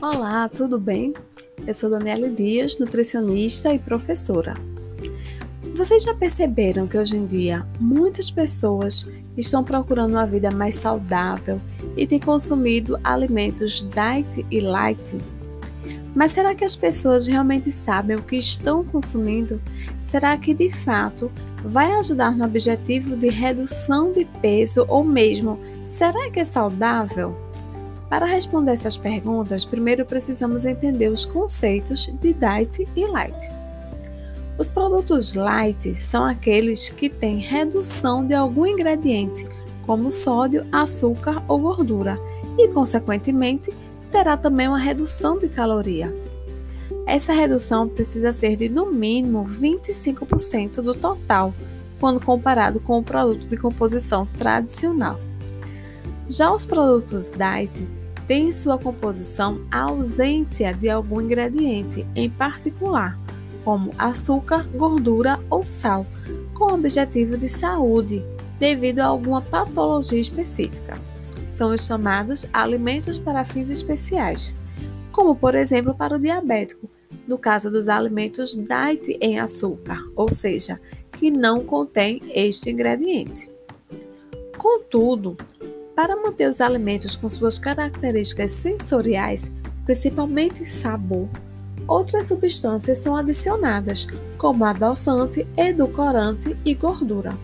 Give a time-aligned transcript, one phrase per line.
[0.00, 1.12] Olá, tudo bem?
[1.66, 4.54] Eu sou Daniela Dias, nutricionista e professora.
[5.74, 11.60] Vocês já perceberam que hoje em dia muitas pessoas estão procurando uma vida mais saudável
[11.96, 15.16] e têm consumido alimentos diet e light?
[16.14, 19.60] Mas será que as pessoas realmente sabem o que estão consumindo?
[20.00, 21.28] Será que de fato
[21.64, 27.47] vai ajudar no objetivo de redução de peso ou mesmo será que é saudável?
[28.08, 33.52] Para responder essas perguntas, primeiro precisamos entender os conceitos de diet e light.
[34.58, 39.46] Os produtos light são aqueles que têm redução de algum ingrediente,
[39.84, 42.18] como sódio, açúcar ou gordura,
[42.56, 43.70] e, consequentemente,
[44.10, 46.12] terá também uma redução de caloria.
[47.06, 51.54] Essa redução precisa ser de no mínimo 25% do total,
[52.00, 55.20] quando comparado com o produto de composição tradicional.
[56.28, 57.97] Já os produtos diet
[58.28, 63.18] tem em sua composição a ausência de algum ingrediente em particular,
[63.64, 66.06] como açúcar, gordura ou sal,
[66.52, 68.22] com objetivo de saúde,
[68.60, 71.00] devido a alguma patologia específica.
[71.48, 74.54] São os chamados alimentos para fins especiais,
[75.10, 76.86] como por exemplo para o diabético,
[77.26, 80.78] no caso dos alimentos diet em açúcar, ou seja,
[81.12, 83.50] que não contém este ingrediente.
[84.58, 85.36] Contudo,
[85.98, 89.50] para manter os alimentos com suas características sensoriais,
[89.84, 91.28] principalmente sabor,
[91.88, 94.06] outras substâncias são adicionadas,
[94.38, 97.36] como adoçante, edulcorante e gordura.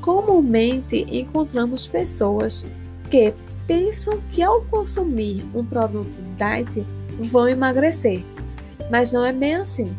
[0.00, 2.66] Comumente encontramos pessoas
[3.10, 3.34] que
[3.66, 6.86] pensam que ao consumir um produto diet
[7.20, 8.24] vão emagrecer,
[8.90, 9.94] mas não é bem assim.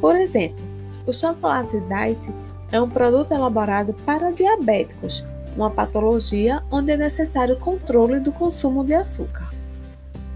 [0.00, 0.64] Por exemplo,
[1.06, 2.32] o chocolate diet
[2.72, 5.22] é um produto elaborado para diabéticos
[5.56, 9.48] uma patologia onde é necessário controle do consumo de açúcar.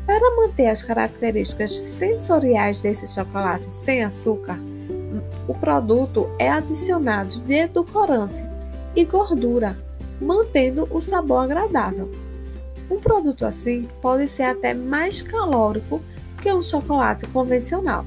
[0.06, 4.58] Para manter as características sensoriais desse chocolate sem açúcar,
[5.48, 8.44] o produto é adicionado de edulcorante
[8.94, 9.76] e gordura,
[10.20, 12.10] mantendo o sabor agradável.
[12.90, 16.00] Um produto assim pode ser até mais calórico
[16.40, 18.04] que um chocolate convencional.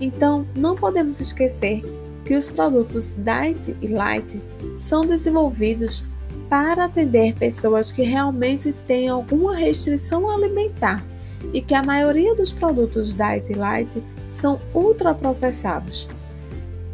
[0.00, 1.82] Então, não podemos esquecer
[2.24, 4.40] que os produtos Diet e Light
[4.76, 6.06] são desenvolvidos
[6.48, 11.04] para atender pessoas que realmente têm alguma restrição alimentar
[11.52, 16.08] e que a maioria dos produtos Diet e Light são ultraprocessados.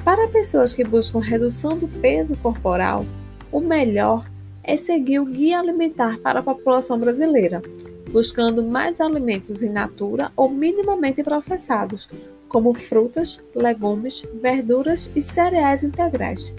[0.05, 3.05] Para pessoas que buscam redução do peso corporal,
[3.53, 4.27] o melhor
[4.63, 7.63] é seguir o Guia Alimentar para a População Brasileira,
[8.11, 12.09] buscando mais alimentos in natura ou minimamente processados,
[12.51, 16.55] como frutas, legumes, verduras e cereais integrais.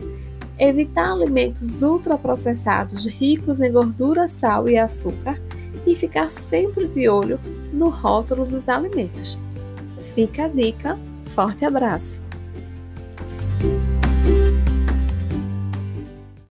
[0.57, 5.39] Evitar alimentos ultraprocessados ricos em gordura, sal e açúcar
[5.85, 7.39] e ficar sempre de olho
[7.73, 9.37] no rótulo dos alimentos.
[10.15, 12.30] Fica a dica, forte abraço!